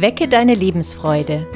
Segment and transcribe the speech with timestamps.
[0.00, 1.46] Wecke deine Lebensfreude.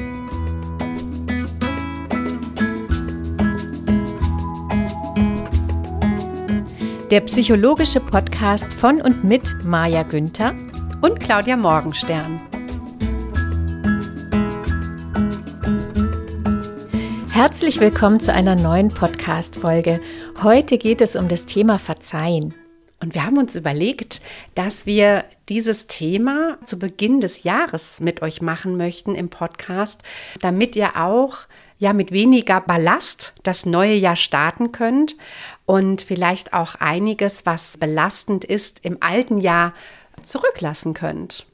[7.09, 10.53] Der psychologische Podcast von und mit Maja Günther
[11.01, 12.39] und Claudia Morgenstern.
[17.31, 19.99] Herzlich willkommen zu einer neuen Podcast-Folge.
[20.43, 22.53] Heute geht es um das Thema Verzeihen.
[23.01, 24.21] Und wir haben uns überlegt,
[24.55, 30.01] dass wir dieses Thema zu Beginn des Jahres mit euch machen möchten im Podcast,
[30.41, 31.39] damit ihr auch
[31.77, 35.17] ja mit weniger Ballast das neue Jahr starten könnt
[35.65, 39.73] und vielleicht auch einiges, was belastend ist, im alten Jahr
[40.21, 41.45] zurücklassen könnt.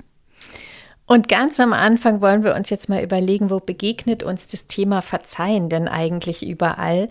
[1.07, 5.01] Und ganz am Anfang wollen wir uns jetzt mal überlegen, wo begegnet uns das Thema
[5.01, 7.09] Verzeihen denn eigentlich überall?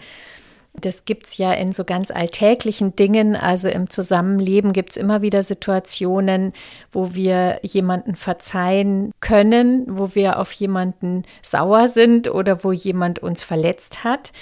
[0.75, 3.35] Das gibt es ja in so ganz alltäglichen Dingen.
[3.35, 6.53] Also im Zusammenleben gibt es immer wieder Situationen,
[6.93, 13.43] wo wir jemanden verzeihen können, wo wir auf jemanden sauer sind oder wo jemand uns
[13.43, 14.33] verletzt hat.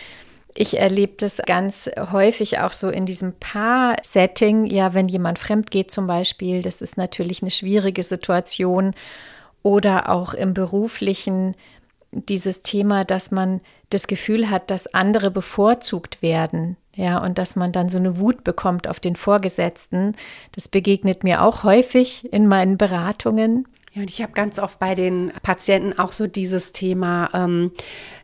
[0.54, 4.66] Ich erlebe das ganz häufig auch so in diesem Paar-Setting.
[4.66, 8.94] Ja, wenn jemand fremd geht zum Beispiel, das ist natürlich eine schwierige Situation.
[9.62, 11.54] Oder auch im beruflichen
[12.10, 17.72] dieses Thema, dass man das Gefühl hat, dass andere bevorzugt werden, ja, und dass man
[17.72, 20.14] dann so eine Wut bekommt auf den Vorgesetzten.
[20.52, 23.66] Das begegnet mir auch häufig in meinen Beratungen.
[23.92, 27.72] Ja, und ich habe ganz oft bei den Patienten auch so dieses Thema, ähm,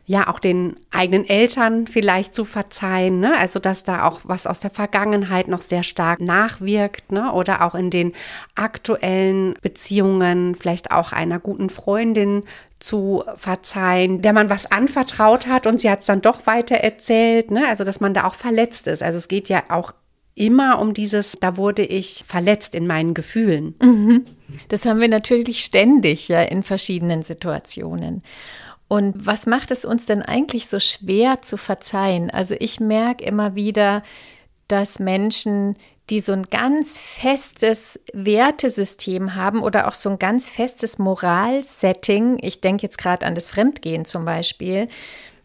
[0.07, 3.35] ja, auch den eigenen Eltern vielleicht zu verzeihen, ne?
[3.37, 7.31] also dass da auch was aus der Vergangenheit noch sehr stark nachwirkt, ne?
[7.33, 8.13] oder auch in den
[8.53, 12.43] aktuellen Beziehungen, vielleicht auch einer guten Freundin
[12.77, 17.49] zu verzeihen, der man was anvertraut hat und sie hat es dann doch weiter erzählt,
[17.49, 17.67] ne?
[17.67, 19.01] also dass man da auch verletzt ist.
[19.01, 19.91] Also es geht ja auch
[20.35, 23.73] immer um dieses, da wurde ich verletzt in meinen Gefühlen.
[23.81, 24.25] Mhm.
[24.67, 28.21] Das haben wir natürlich ständig ja in verschiedenen Situationen.
[28.87, 32.29] Und was macht es uns denn eigentlich so schwer zu verzeihen?
[32.29, 34.03] Also ich merke immer wieder,
[34.67, 35.75] dass Menschen,
[36.09, 42.61] die so ein ganz festes Wertesystem haben oder auch so ein ganz festes Moralsetting, ich
[42.61, 44.87] denke jetzt gerade an das Fremdgehen zum Beispiel,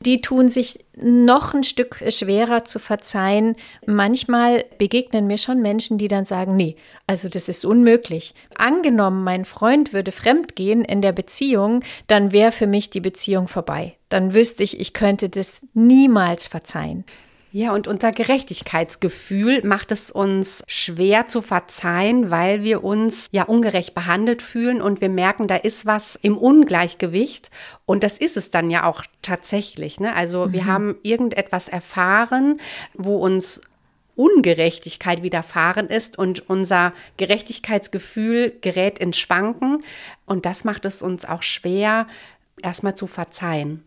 [0.04, 3.56] die tun sich noch ein Stück schwerer zu verzeihen.
[3.86, 8.34] Manchmal begegnen mir schon Menschen, die dann sagen, nee, also das ist unmöglich.
[8.56, 13.96] Angenommen, mein Freund würde fremdgehen in der Beziehung, dann wäre für mich die Beziehung vorbei.
[14.08, 17.04] Dann wüsste ich, ich könnte das niemals verzeihen.
[17.52, 23.92] Ja, und unser Gerechtigkeitsgefühl macht es uns schwer zu verzeihen, weil wir uns ja ungerecht
[23.92, 27.50] behandelt fühlen und wir merken, da ist was im Ungleichgewicht.
[27.86, 29.98] Und das ist es dann ja auch tatsächlich.
[29.98, 30.14] Ne?
[30.14, 30.52] Also mhm.
[30.52, 32.60] wir haben irgendetwas erfahren,
[32.94, 33.60] wo uns
[34.14, 39.82] Ungerechtigkeit widerfahren ist und unser Gerechtigkeitsgefühl gerät ins Schwanken.
[40.26, 42.06] Und das macht es uns auch schwer,
[42.64, 43.84] erstmal zu verzeihen.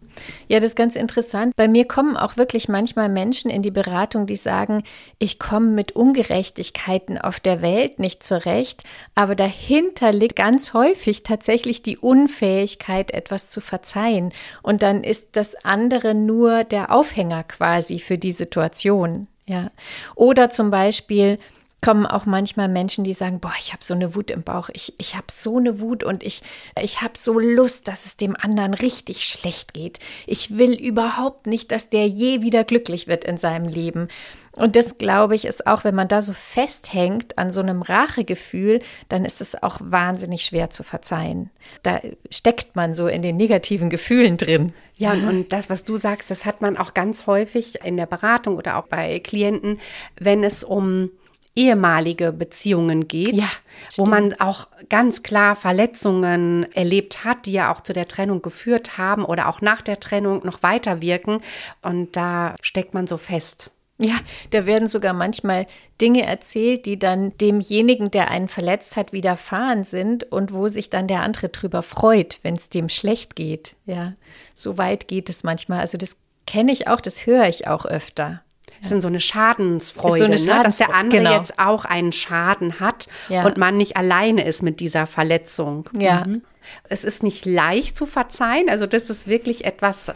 [0.48, 1.56] Ja, das ist ganz interessant.
[1.56, 4.84] Bei mir kommen auch wirklich manchmal Menschen in die Beratung, die sagen,
[5.20, 8.84] ich komme mit Ungerechtigkeiten auf der Welt nicht zurecht,
[9.16, 14.34] aber dahinter liegt ganz häufig tatsächlich die Unfähigkeit, etwas zu verzeihen.
[14.62, 19.28] Und dann ist das andere nur der Aufhänger quasi für die Situation.
[19.46, 19.72] Ja.
[20.16, 21.38] Oder zum Beispiel,
[21.84, 24.94] kommen auch manchmal Menschen, die sagen, boah, ich habe so eine Wut im Bauch, ich,
[24.98, 26.42] ich habe so eine Wut und ich,
[26.82, 30.00] ich habe so Lust, dass es dem anderen richtig schlecht geht.
[30.26, 34.08] Ich will überhaupt nicht, dass der je wieder glücklich wird in seinem Leben.
[34.56, 38.82] Und das, glaube ich, ist auch, wenn man da so festhängt an so einem Rachegefühl,
[39.10, 41.50] dann ist es auch wahnsinnig schwer zu verzeihen.
[41.82, 44.72] Da steckt man so in den negativen Gefühlen drin.
[44.96, 48.06] Ja, und, und das, was du sagst, das hat man auch ganz häufig in der
[48.06, 49.80] Beratung oder auch bei Klienten,
[50.20, 51.10] wenn es um
[51.56, 53.48] ehemalige Beziehungen geht, ja,
[53.98, 58.98] wo man auch ganz klar Verletzungen erlebt hat, die ja auch zu der Trennung geführt
[58.98, 61.42] haben oder auch nach der Trennung noch weiter wirken.
[61.82, 63.70] Und da steckt man so fest.
[64.00, 64.16] Ja,
[64.50, 65.68] da werden sogar manchmal
[66.02, 71.08] Dinge erzählt, die dann demjenigen, der einen verletzt hat, widerfahren sind und wo sich dann
[71.08, 73.76] der andere drüber freut, wenn es dem schlecht geht.
[73.86, 74.14] Ja,
[74.54, 75.80] so weit geht es manchmal.
[75.80, 76.16] Also das
[76.48, 78.42] kenne ich auch, das höre ich auch öfter.
[78.84, 80.64] Das sind so eine Schadensfreude, so eine Schadensfreude ne?
[80.64, 81.38] dass der andere genau.
[81.38, 83.46] jetzt auch einen Schaden hat ja.
[83.46, 85.90] und man nicht alleine ist mit dieser Verletzung.
[85.98, 86.26] Ja.
[86.26, 86.42] Mhm.
[86.90, 88.70] Es ist nicht leicht zu verzeihen.
[88.70, 90.12] Also das ist wirklich etwas,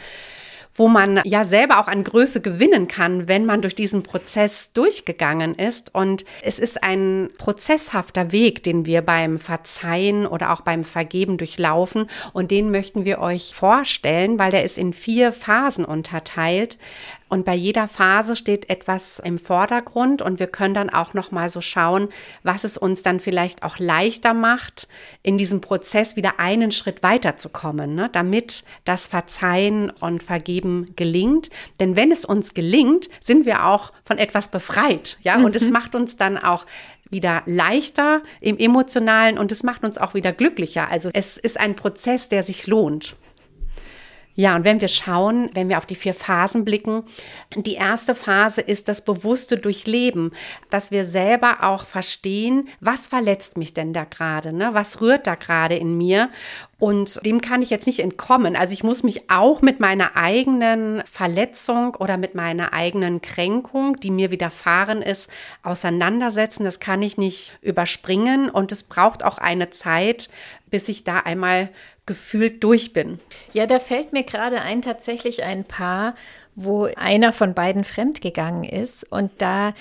[0.77, 5.55] wo man ja selber auch an Größe gewinnen kann, wenn man durch diesen Prozess durchgegangen
[5.55, 5.93] ist.
[5.93, 12.07] Und es ist ein prozesshafter Weg, den wir beim Verzeihen oder auch beim Vergeben durchlaufen.
[12.31, 16.77] Und den möchten wir euch vorstellen, weil der ist in vier Phasen unterteilt.
[17.29, 21.49] Und bei jeder Phase steht etwas im Vordergrund und wir können dann auch noch mal
[21.49, 22.07] so schauen,
[22.43, 24.87] was es uns dann vielleicht auch leichter macht,
[25.23, 28.09] in diesem Prozess wieder einen Schritt weiterzukommen, ne?
[28.11, 31.49] damit das Verzeihen und Vergeben gelingt.
[31.79, 35.55] Denn wenn es uns gelingt, sind wir auch von etwas befreit, ja, und mhm.
[35.55, 36.65] es macht uns dann auch
[37.09, 40.89] wieder leichter im emotionalen und es macht uns auch wieder glücklicher.
[40.89, 43.15] Also es ist ein Prozess, der sich lohnt.
[44.39, 47.03] Ja, und wenn wir schauen, wenn wir auf die vier Phasen blicken,
[47.55, 50.31] die erste Phase ist das bewusste Durchleben,
[50.69, 54.69] dass wir selber auch verstehen, was verletzt mich denn da gerade, ne?
[54.73, 56.29] was rührt da gerade in mir
[56.79, 58.55] und dem kann ich jetzt nicht entkommen.
[58.55, 64.11] Also ich muss mich auch mit meiner eigenen Verletzung oder mit meiner eigenen Kränkung, die
[64.11, 65.29] mir widerfahren ist,
[65.63, 66.65] auseinandersetzen.
[66.65, 70.29] Das kann ich nicht überspringen und es braucht auch eine Zeit,
[70.69, 71.69] bis ich da einmal
[72.05, 73.19] gefühlt durch bin.
[73.53, 76.13] Ja, da fällt mir gerade ein tatsächlich ein Paar,
[76.55, 79.73] wo einer von beiden fremdgegangen ist und da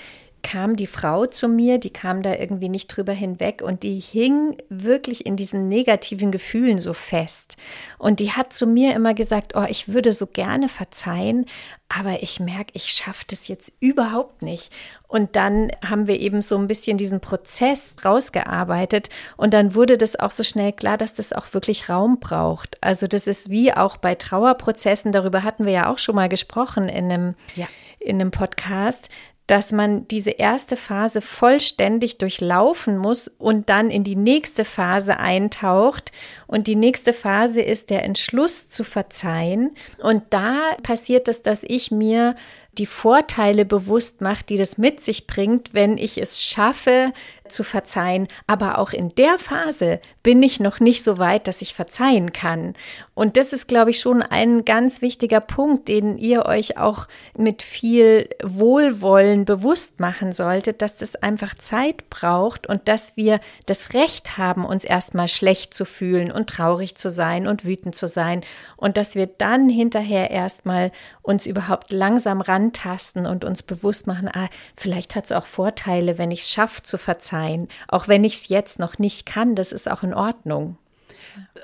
[0.47, 4.55] kam die Frau zu mir, die kam da irgendwie nicht drüber hinweg und die hing
[4.69, 7.57] wirklich in diesen negativen Gefühlen so fest.
[7.97, 11.47] Und die hat zu mir immer gesagt, oh, ich würde so gerne verzeihen,
[11.89, 14.71] aber ich merke, ich schaffe das jetzt überhaupt nicht.
[15.09, 20.17] Und dann haben wir eben so ein bisschen diesen Prozess rausgearbeitet und dann wurde das
[20.17, 22.81] auch so schnell klar, dass das auch wirklich Raum braucht.
[22.81, 26.87] Also das ist wie auch bei Trauerprozessen, darüber hatten wir ja auch schon mal gesprochen
[26.87, 27.67] in einem, ja.
[27.99, 29.09] in einem Podcast,
[29.47, 36.11] dass man diese erste Phase vollständig durchlaufen muss und dann in die nächste Phase eintaucht.
[36.47, 39.71] Und die nächste Phase ist der Entschluss zu verzeihen.
[40.03, 42.35] Und da passiert es, dass ich mir
[42.77, 47.11] die Vorteile bewusst macht, die das mit sich bringt, wenn ich es schaffe
[47.51, 48.27] zu verzeihen.
[48.47, 52.73] Aber auch in der Phase bin ich noch nicht so weit, dass ich verzeihen kann.
[53.13, 57.07] Und das ist, glaube ich, schon ein ganz wichtiger Punkt, den ihr euch auch
[57.37, 63.93] mit viel Wohlwollen bewusst machen solltet, dass das einfach Zeit braucht und dass wir das
[63.93, 68.41] Recht haben, uns erstmal schlecht zu fühlen und traurig zu sein und wütend zu sein
[68.75, 70.91] und dass wir dann hinterher erstmal
[71.21, 76.31] uns überhaupt langsam rantasten und uns bewusst machen, ah, vielleicht hat es auch Vorteile, wenn
[76.31, 79.71] ich es schaffe zu verzeihen sein, auch wenn ich es jetzt noch nicht kann, das
[79.71, 80.77] ist auch in Ordnung.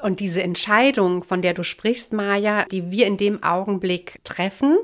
[0.01, 4.77] Und diese Entscheidung, von der du sprichst, Maja, die wir in dem Augenblick treffen,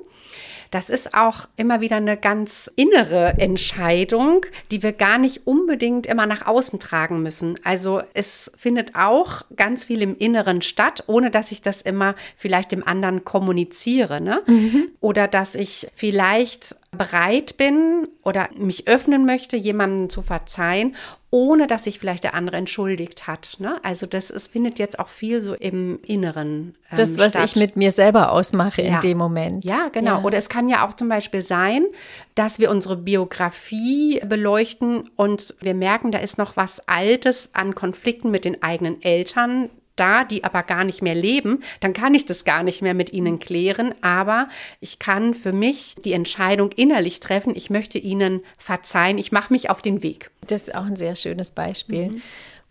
[0.71, 6.25] das ist auch immer wieder eine ganz innere Entscheidung, die wir gar nicht unbedingt immer
[6.25, 7.59] nach außen tragen müssen.
[7.63, 12.71] Also es findet auch ganz viel im Inneren statt, ohne dass ich das immer vielleicht
[12.71, 14.21] dem anderen kommuniziere.
[14.21, 14.41] Ne?
[14.45, 14.89] Mhm.
[14.99, 20.95] Oder dass ich vielleicht bereit bin oder mich öffnen möchte, jemandem zu verzeihen,
[21.31, 23.57] ohne dass sich vielleicht der andere entschuldigt hat.
[23.59, 23.79] Ne?
[23.83, 26.75] Also das ist, findet jetzt auch viel so im Inneren.
[26.89, 27.45] Ähm, das, was statt.
[27.45, 28.95] ich mit mir selber ausmache ja.
[28.95, 29.63] in dem Moment.
[29.63, 30.19] Ja, genau.
[30.19, 30.23] Ja.
[30.23, 31.85] Oder es kann ja auch zum Beispiel sein,
[32.33, 38.31] dass wir unsere Biografie beleuchten und wir merken, da ist noch was Altes an Konflikten
[38.31, 42.45] mit den eigenen Eltern da, die aber gar nicht mehr leben, dann kann ich das
[42.45, 43.93] gar nicht mehr mit ihnen klären.
[44.01, 44.49] Aber
[44.79, 49.69] ich kann für mich die Entscheidung innerlich treffen, ich möchte ihnen verzeihen, ich mache mich
[49.69, 50.31] auf den Weg.
[50.47, 52.09] Das ist auch ein sehr schönes Beispiel.
[52.09, 52.21] Mhm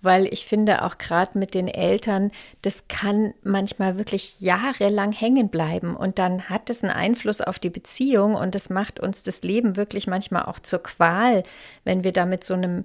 [0.01, 2.31] weil ich finde auch gerade mit den Eltern,
[2.63, 7.71] das kann manchmal wirklich jahrelang hängen bleiben und dann hat es einen Einfluss auf die
[7.71, 11.43] Beziehung und das macht uns das Leben wirklich manchmal auch zur Qual,
[11.85, 12.85] wenn wir da mit so einem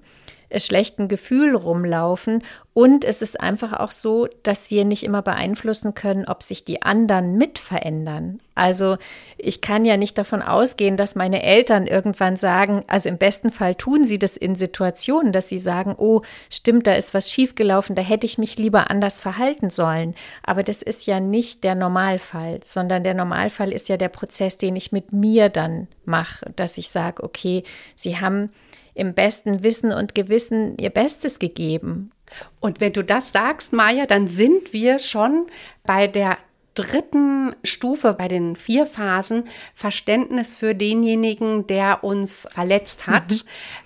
[0.55, 2.43] schlechten Gefühl rumlaufen.
[2.73, 6.81] Und es ist einfach auch so, dass wir nicht immer beeinflussen können, ob sich die
[6.81, 8.39] anderen mit verändern.
[8.55, 8.97] Also
[9.37, 13.75] ich kann ja nicht davon ausgehen, dass meine Eltern irgendwann sagen, also im besten Fall
[13.75, 18.01] tun sie das in Situationen, dass sie sagen, oh, stimmt, da ist was schiefgelaufen, da
[18.01, 20.15] hätte ich mich lieber anders verhalten sollen.
[20.41, 24.75] Aber das ist ja nicht der Normalfall, sondern der Normalfall ist ja der Prozess, den
[24.75, 27.63] ich mit mir dann mache, dass ich sage, okay,
[27.95, 28.49] sie haben
[28.95, 32.11] im besten Wissen und Gewissen ihr Bestes gegeben.
[32.59, 35.47] Und wenn du das sagst, Maja, dann sind wir schon
[35.83, 36.37] bei der
[36.75, 39.43] dritten Stufe bei den vier Phasen
[39.75, 43.29] Verständnis für denjenigen, der uns verletzt hat.
[43.31, 43.41] Mhm.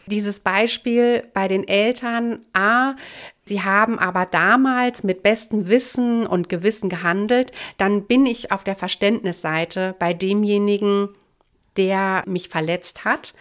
[0.06, 2.96] Dieses Beispiel bei den Eltern, a,
[3.46, 8.75] sie haben aber damals mit bestem Wissen und Gewissen gehandelt, dann bin ich auf der
[8.75, 11.10] Verständnisseite bei demjenigen,
[11.75, 13.34] der mich verletzt hat.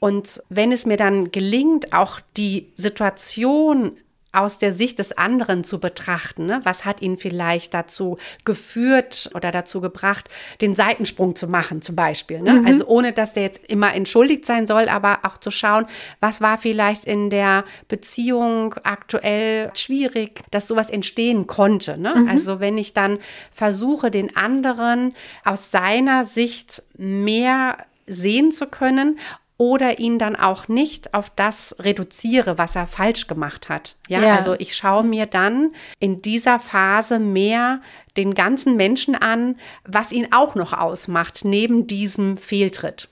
[0.00, 3.98] Und wenn es mir dann gelingt, auch die Situation
[4.32, 6.46] aus der Sicht des anderen zu betrachten.
[6.46, 6.60] Ne?
[6.64, 10.28] Was hat ihn vielleicht dazu geführt oder dazu gebracht,
[10.60, 12.40] den Seitensprung zu machen, zum Beispiel.
[12.40, 12.54] Ne?
[12.54, 12.66] Mhm.
[12.66, 15.86] Also ohne, dass der jetzt immer entschuldigt sein soll, aber auch zu schauen,
[16.20, 21.98] was war vielleicht in der Beziehung aktuell schwierig, dass sowas entstehen konnte.
[21.98, 22.14] Ne?
[22.14, 22.28] Mhm.
[22.28, 23.18] Also wenn ich dann
[23.52, 29.18] versuche, den anderen aus seiner Sicht mehr sehen zu können
[29.60, 33.94] oder ihn dann auch nicht auf das reduziere, was er falsch gemacht hat.
[34.08, 37.82] Ja, ja, also ich schaue mir dann in dieser Phase mehr
[38.16, 43.10] den ganzen Menschen an, was ihn auch noch ausmacht, neben diesem Fehltritt.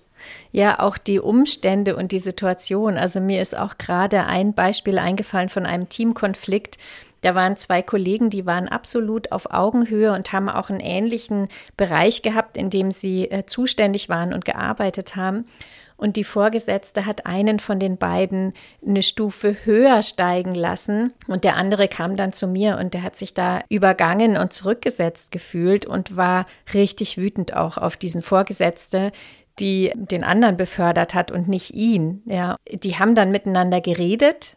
[0.51, 2.97] Ja, auch die Umstände und die Situation.
[2.97, 6.79] Also mir ist auch gerade ein Beispiel eingefallen von einem Teamkonflikt.
[7.21, 12.23] Da waren zwei Kollegen, die waren absolut auf Augenhöhe und haben auch einen ähnlichen Bereich
[12.23, 15.45] gehabt, in dem sie äh, zuständig waren und gearbeitet haben
[15.99, 18.55] und die Vorgesetzte hat einen von den beiden
[18.87, 23.17] eine Stufe höher steigen lassen und der andere kam dann zu mir und der hat
[23.17, 29.13] sich da übergangen und zurückgesetzt gefühlt und war richtig wütend auch auf diesen Vorgesetzte,
[29.59, 32.23] die den anderen befördert hat und nicht ihn.
[32.27, 34.57] Ja, die haben dann miteinander geredet,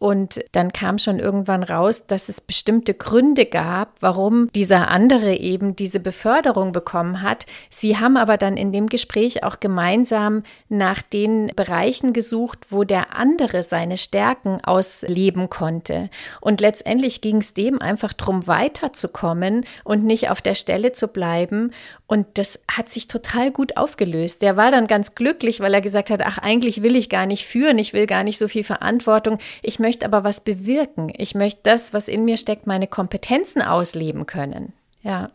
[0.00, 5.76] und dann kam schon irgendwann raus, dass es bestimmte Gründe gab, warum dieser andere eben
[5.76, 7.44] diese Beförderung bekommen hat.
[7.68, 13.14] Sie haben aber dann in dem Gespräch auch gemeinsam nach den Bereichen gesucht, wo der
[13.14, 16.08] andere seine Stärken ausleben konnte.
[16.40, 21.72] Und letztendlich ging es dem einfach darum, weiterzukommen und nicht auf der Stelle zu bleiben.
[22.06, 24.40] Und das hat sich total gut aufgelöst.
[24.40, 27.44] Der war dann ganz glücklich, weil er gesagt hat, ach, eigentlich will ich gar nicht
[27.44, 31.12] führen, ich will gar nicht so viel Verantwortung, ich möchte aber was bewirken.
[31.16, 34.72] Ich möchte das, was in mir steckt, meine Kompetenzen ausleben können.
[35.02, 35.30] Ja.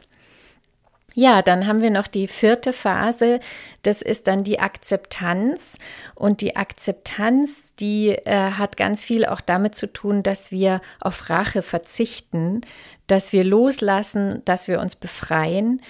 [1.17, 3.39] Ja, dann haben wir noch die vierte Phase.
[3.83, 5.79] Das ist dann die Akzeptanz.
[6.13, 11.29] Und die Akzeptanz, die äh, hat ganz viel auch damit zu tun, dass wir auf
[11.29, 12.61] Rache verzichten,
[13.07, 15.81] dass wir loslassen, dass wir uns befreien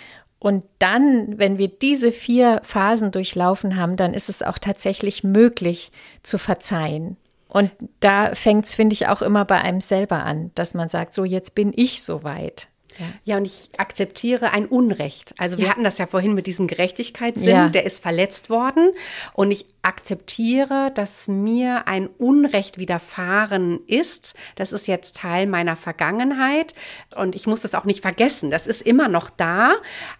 [0.45, 5.91] und dann, wenn wir diese vier Phasen durchlaufen haben, dann ist es auch tatsächlich möglich
[6.21, 7.17] zu verzeihen.
[7.55, 7.71] Und
[8.01, 11.23] da fängt es, finde ich, auch immer bei einem selber an, dass man sagt, so
[11.23, 12.67] jetzt bin ich soweit.
[12.97, 13.05] Ja.
[13.25, 15.33] ja, und ich akzeptiere ein Unrecht.
[15.37, 15.71] Also wir ja.
[15.71, 17.69] hatten das ja vorhin mit diesem Gerechtigkeitssinn, ja.
[17.69, 18.91] der ist verletzt worden.
[19.33, 24.35] Und ich akzeptiere, dass mir ein Unrecht widerfahren ist.
[24.55, 26.73] Das ist jetzt Teil meiner Vergangenheit.
[27.15, 28.49] Und ich muss das auch nicht vergessen.
[28.49, 29.75] Das ist immer noch da.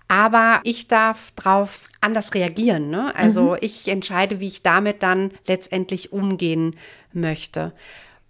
[0.07, 2.89] Aber ich darf darauf anders reagieren.
[2.89, 3.15] Ne?
[3.15, 3.57] Also mhm.
[3.61, 6.75] ich entscheide, wie ich damit dann letztendlich umgehen
[7.13, 7.73] möchte.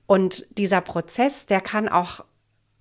[0.08, 2.24] Und dieser Prozess, der kann auch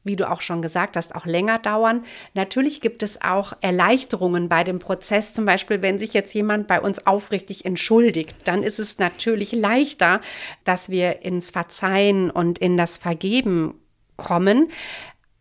[0.04, 2.04] wie du auch schon gesagt hast, auch länger dauern.
[2.34, 5.34] Natürlich gibt es auch Erleichterungen bei dem Prozess.
[5.34, 10.20] Zum Beispiel, wenn sich jetzt jemand bei uns aufrichtig entschuldigt, dann ist es natürlich leichter,
[10.64, 13.74] dass wir ins Verzeihen und in das Vergeben
[14.16, 14.70] kommen.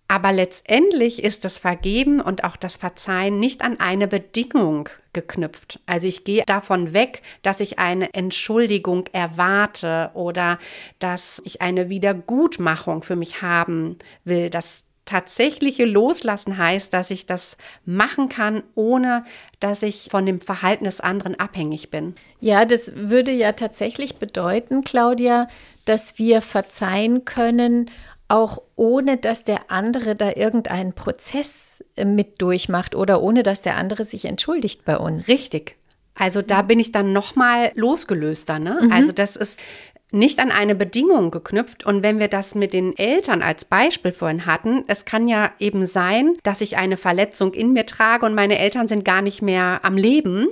[0.08, 5.80] Aber letztendlich ist das Vergeben und auch das Verzeihen nicht an eine Bedingung geknüpft.
[5.86, 10.60] Also ich gehe davon weg, dass ich eine Entschuldigung erwarte oder
[11.00, 14.50] dass ich eine Wiedergutmachung für mich haben will.
[14.50, 19.26] Das tatsächliche Loslassen heißt, dass ich das machen kann, ohne
[19.60, 22.16] dass ich von dem Verhalten des anderen abhängig bin.
[22.40, 25.48] Ja, das würde ja tatsächlich bedeuten, Claudia,
[25.86, 27.90] dass wir verzeihen können,
[28.28, 33.78] auch ohne dass der andere da irgendeinen Prozess äh, mit durchmacht oder ohne dass der
[33.78, 35.28] andere sich entschuldigt bei uns.
[35.28, 35.78] Richtig.
[36.16, 38.60] Also da bin ich dann noch mal losgelöster.
[38.60, 38.80] Ne?
[38.84, 38.92] Mhm.
[38.92, 39.60] Also das ist
[40.14, 41.86] nicht an eine Bedingung geknüpft.
[41.86, 45.88] Und wenn wir das mit den Eltern als Beispiel vorhin hatten, es kann ja eben
[45.88, 49.80] sein, dass ich eine Verletzung in mir trage und meine Eltern sind gar nicht mehr
[49.82, 50.48] am Leben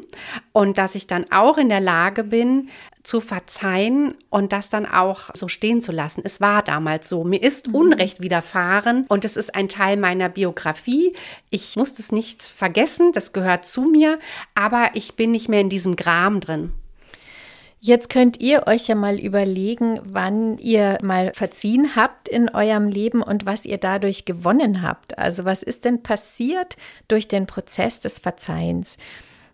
[0.52, 2.70] und dass ich dann auch in der Lage bin,
[3.04, 6.22] zu verzeihen und das dann auch so stehen zu lassen.
[6.24, 7.24] Es war damals so.
[7.24, 7.76] Mir ist mhm.
[7.76, 11.14] Unrecht widerfahren und es ist ein Teil meiner Biografie.
[11.50, 14.20] Ich muss es nicht vergessen, das gehört zu mir,
[14.56, 16.72] aber ich bin nicht mehr in diesem Gram drin.
[17.84, 23.24] Jetzt könnt ihr euch ja mal überlegen, wann ihr mal verziehen habt in eurem Leben
[23.24, 25.18] und was ihr dadurch gewonnen habt.
[25.18, 26.78] Also was ist denn passiert
[27.08, 29.00] durch den Prozess des Verzeihens?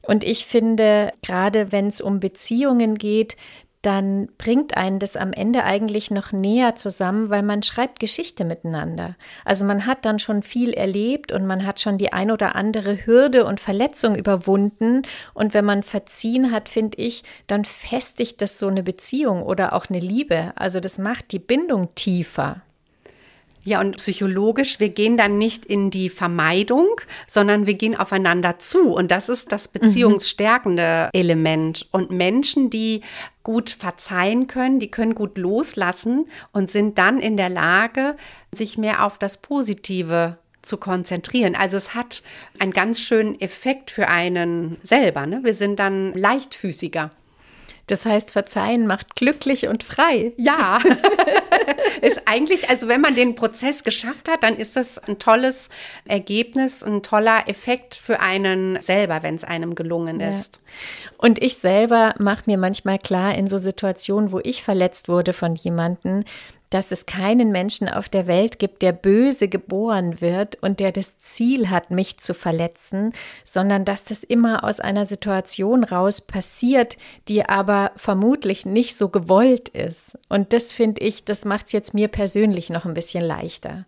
[0.07, 3.35] Und ich finde, gerade wenn es um Beziehungen geht,
[3.81, 9.15] dann bringt einen das am Ende eigentlich noch näher zusammen, weil man schreibt Geschichte miteinander.
[9.45, 13.05] Also man hat dann schon viel erlebt und man hat schon die ein oder andere
[13.05, 15.03] Hürde und Verletzung überwunden.
[15.33, 19.87] Und wenn man verziehen hat, finde ich, dann festigt das so eine Beziehung oder auch
[19.89, 20.53] eine Liebe.
[20.55, 22.61] Also das macht die Bindung tiefer.
[23.67, 26.87] Ja, und psychologisch, wir gehen dann nicht in die Vermeidung,
[27.27, 28.93] sondern wir gehen aufeinander zu.
[28.93, 29.79] Und das ist das mhm.
[29.79, 31.85] beziehungsstärkende Element.
[31.91, 33.01] Und Menschen, die
[33.43, 38.15] gut verzeihen können, die können gut loslassen und sind dann in der Lage,
[38.53, 41.53] sich mehr auf das Positive zu konzentrieren.
[41.53, 42.21] Also es hat
[42.59, 45.25] einen ganz schönen Effekt für einen selber.
[45.25, 45.41] Ne?
[45.43, 47.09] Wir sind dann leichtfüßiger.
[47.87, 50.33] Das heißt, Verzeihen macht glücklich und frei.
[50.37, 50.79] Ja,
[52.01, 55.69] ist eigentlich, also wenn man den Prozess geschafft hat, dann ist das ein tolles
[56.05, 60.55] Ergebnis, ein toller Effekt für einen selber, wenn es einem gelungen ist.
[60.55, 61.11] Ja.
[61.17, 65.55] Und ich selber mache mir manchmal klar in so Situationen, wo ich verletzt wurde von
[65.55, 66.25] jemandem,
[66.69, 71.19] dass es keinen Menschen auf der Welt gibt, der böse geboren wird und der das
[71.21, 76.97] Ziel hat, mich zu verletzen, sondern dass das immer aus einer Situation raus passiert,
[77.27, 80.17] die aber vermutlich nicht so gewollt ist.
[80.29, 83.85] Und das finde ich, das macht es jetzt mir persönlich noch ein bisschen leichter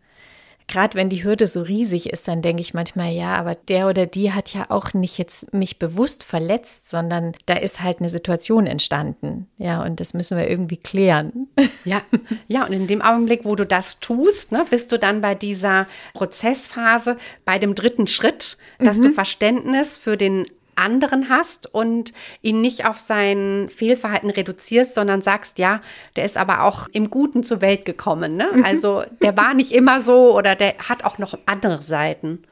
[0.70, 4.06] gerade wenn die Hürde so riesig ist, dann denke ich manchmal, ja, aber der oder
[4.06, 8.68] die hat ja auch nicht jetzt mich bewusst verletzt, sondern da ist halt eine Situation
[8.68, 9.48] entstanden.
[9.58, 11.48] Ja, und das müssen wir irgendwie klären.
[11.86, 12.02] Ja,
[12.48, 15.88] ja, und in dem Augenblick, wo du das tust, ne, bist du dann bei dieser
[16.14, 19.04] Prozessphase, bei dem dritten Schritt, dass mhm.
[19.04, 20.46] du Verständnis für den
[20.80, 25.82] anderen hast und ihn nicht auf sein Fehlverhalten reduzierst, sondern sagst, ja,
[26.16, 28.36] der ist aber auch im Guten zur Welt gekommen.
[28.36, 28.50] Ne?
[28.54, 28.64] Mhm.
[28.64, 32.44] Also der war nicht immer so oder der hat auch noch andere Seiten.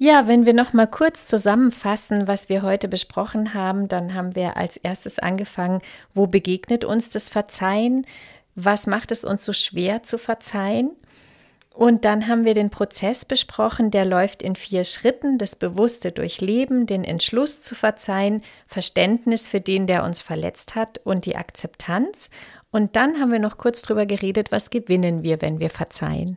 [0.00, 4.56] Ja, wenn wir noch mal kurz zusammenfassen, was wir heute besprochen haben, dann haben wir
[4.56, 5.80] als erstes angefangen,
[6.14, 8.06] wo begegnet uns das Verzeihen?
[8.54, 10.92] Was macht es uns so schwer zu verzeihen?
[11.78, 16.86] Und dann haben wir den Prozess besprochen, der läuft in vier Schritten, das bewusste Durchleben,
[16.86, 22.30] den Entschluss zu verzeihen, Verständnis für den, der uns verletzt hat und die Akzeptanz.
[22.72, 26.36] Und dann haben wir noch kurz drüber geredet, was gewinnen wir, wenn wir verzeihen.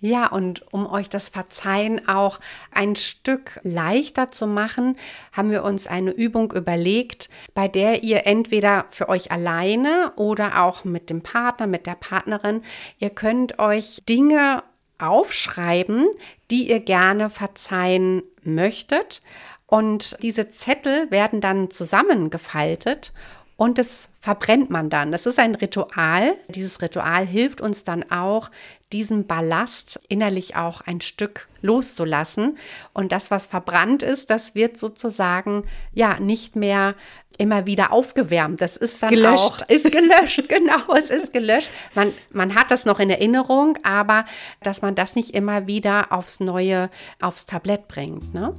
[0.00, 2.38] Ja, und um euch das Verzeihen auch
[2.70, 4.96] ein Stück leichter zu machen,
[5.32, 10.84] haben wir uns eine Übung überlegt, bei der ihr entweder für euch alleine oder auch
[10.84, 12.62] mit dem Partner, mit der Partnerin,
[13.00, 14.62] ihr könnt euch Dinge
[14.98, 16.06] aufschreiben,
[16.52, 19.20] die ihr gerne verzeihen möchtet.
[19.66, 23.12] Und diese Zettel werden dann zusammengefaltet
[23.58, 25.10] und das verbrennt man dann.
[25.10, 26.36] Das ist ein Ritual.
[26.46, 28.52] Dieses Ritual hilft uns dann auch,
[28.92, 32.56] diesen Ballast innerlich auch ein Stück loszulassen.
[32.94, 36.94] Und das, was verbrannt ist, das wird sozusagen ja nicht mehr
[37.36, 38.60] immer wieder aufgewärmt.
[38.60, 39.64] Das ist dann gelöscht.
[39.64, 41.70] auch, ist gelöscht, genau, es ist gelöscht.
[41.94, 44.24] Man, man hat das noch in Erinnerung, aber
[44.62, 48.32] dass man das nicht immer wieder aufs Neue, aufs Tablett bringt.
[48.34, 48.54] Ne?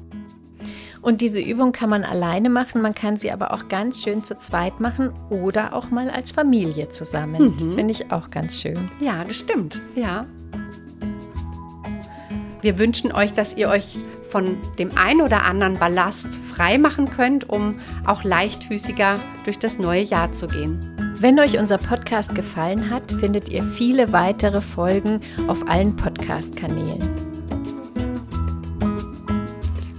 [1.01, 4.37] Und diese Übung kann man alleine machen, man kann sie aber auch ganz schön zu
[4.37, 7.41] zweit machen oder auch mal als Familie zusammen.
[7.41, 7.57] Mhm.
[7.57, 8.89] Das finde ich auch ganz schön.
[8.99, 9.81] Ja, das stimmt.
[9.95, 10.25] Ja.
[12.61, 17.49] Wir wünschen euch, dass ihr euch von dem ein oder anderen Ballast frei machen könnt,
[17.49, 20.79] um auch leichtfüßiger durch das neue Jahr zu gehen.
[21.19, 27.18] Wenn euch unser Podcast gefallen hat, findet ihr viele weitere Folgen auf allen Podcast-Kanälen.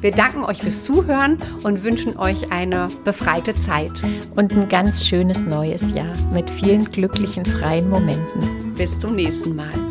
[0.00, 4.02] Wir danken euch fürs Zuhören und wünschen euch eine befreite Zeit.
[4.34, 8.72] Und ein ganz schönes neues Jahr mit vielen glücklichen, freien Momenten.
[8.74, 9.89] Bis zum nächsten Mal.